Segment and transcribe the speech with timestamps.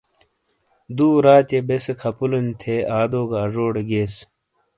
[0.97, 4.15] دو راتیئے بیسے خپلو نی تھے آدو گا اجوٹے گیئس۔